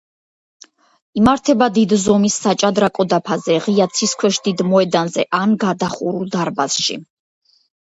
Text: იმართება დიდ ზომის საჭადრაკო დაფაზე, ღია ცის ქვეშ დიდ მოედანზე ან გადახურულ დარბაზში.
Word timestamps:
იმართება 1.19 1.67
დიდ 1.75 1.93
ზომის 2.03 2.37
საჭადრაკო 2.45 3.05
დაფაზე, 3.13 3.59
ღია 3.67 3.89
ცის 3.99 4.15
ქვეშ 4.23 4.41
დიდ 4.49 4.65
მოედანზე 4.73 5.29
ან 5.43 5.57
გადახურულ 5.67 6.35
დარბაზში. 6.41 7.01